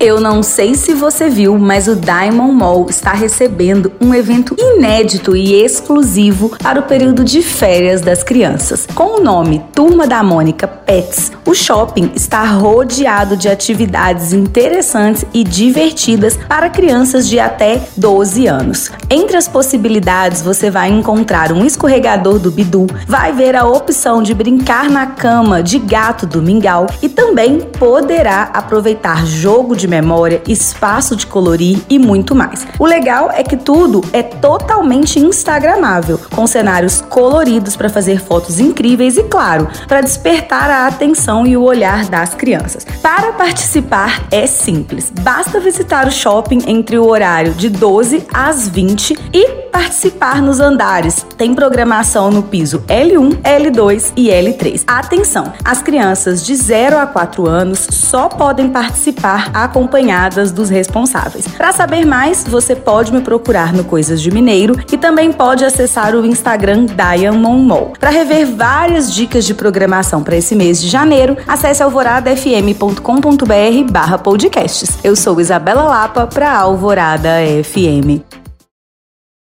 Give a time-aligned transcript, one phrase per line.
[0.00, 5.34] Eu não sei se você viu, mas o Diamond Mall está recebendo um evento inédito
[5.34, 8.86] e exclusivo para o período de férias das crianças.
[8.94, 15.42] Com o nome Turma da Mônica Pets, o shopping está rodeado de atividades interessantes e
[15.42, 18.92] divertidas para crianças de até 12 anos.
[19.10, 24.32] Entre as possibilidades, você vai encontrar um escorregador do Bidu, vai ver a opção de
[24.32, 31.16] brincar na cama de gato do Mingau e também poderá aproveitar jogo de memória, espaço
[31.16, 32.66] de colorir e muito mais.
[32.78, 39.16] O legal é que tudo é totalmente instagramável, com cenários coloridos para fazer fotos incríveis
[39.16, 42.86] e, claro, para despertar a atenção e o olhar das crianças.
[43.02, 49.18] Para participar é simples, basta visitar o shopping entre o horário de 12 às 20
[49.32, 51.26] e participar nos andares.
[51.36, 54.82] Tem programação no piso L1, L2 e L3.
[54.86, 55.52] Atenção!
[55.64, 61.46] As crianças de 0 a 4 anos só podem participar acompanhadas dos responsáveis.
[61.46, 66.14] Para saber mais, você pode me procurar no Coisas de Mineiro e também pode acessar
[66.14, 67.98] o Instagram Diamond.
[67.98, 74.98] Para rever várias dicas de programação para esse mês de janeiro, acesse alvoradafm.com.br barra podcasts.
[75.02, 77.30] Eu sou Isabela Lapa para Alvorada
[77.62, 78.27] FM.